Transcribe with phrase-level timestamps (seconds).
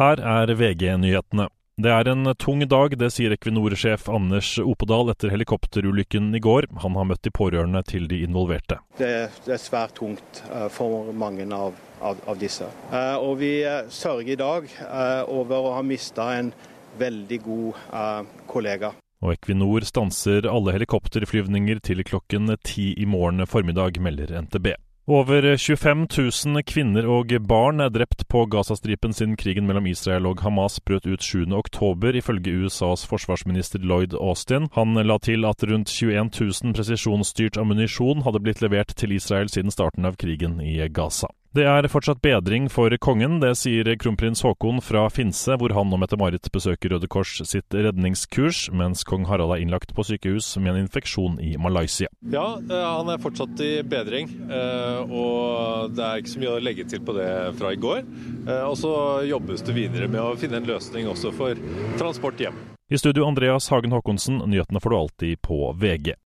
[0.00, 1.50] Her er VG-nyhetene.
[1.76, 6.70] Det er en tung dag, det sier Equinor-sjef Anders Opedal etter helikopterulykken i går.
[6.80, 8.78] Han har møtt de pårørende til de involverte.
[8.96, 12.70] Det, det er svært tungt eh, for mange av, av, av disse.
[12.88, 14.72] Eh, og vi eh, sørger i dag
[15.28, 16.54] over å ha mista en
[17.00, 17.84] veldig god
[18.48, 18.94] kollega.
[19.20, 24.72] Og Equinor stanser alle helikopterflyvninger til klokken ti i morgen formiddag, melder NTB.
[25.10, 26.06] Over 25
[26.46, 31.08] 000 kvinner og barn er drept på Gazastripen siden krigen mellom Israel og Hamas brøt
[31.10, 34.70] ut 7.10, ifølge USAs forsvarsminister Lloyd Austin.
[34.78, 36.30] Han la til at rundt 21
[36.62, 41.34] 000 presisjonsstyrt ammunisjon hadde blitt levert til Israel siden starten av krigen i Gaza.
[41.50, 45.98] Det er fortsatt bedring for kongen, det sier kronprins Haakon fra Finse, hvor han og
[45.98, 50.84] Mette-Marit besøker Røde Kors sitt redningskurs, mens kong Harald er innlagt på sykehus med en
[50.84, 52.06] infeksjon i Malaysia.
[52.30, 56.62] Ja, eh, han er fortsatt i bedring, eh, og det er ikke så mye å
[56.62, 58.06] legge til på det fra i går.
[58.46, 58.94] Eh, og så
[59.26, 61.58] jobbes det videre med å finne en løsning også for
[61.98, 62.62] transport hjem.
[62.94, 66.14] I studio Andreas Hagen Haakonsen, nyhetene får du alltid på VG.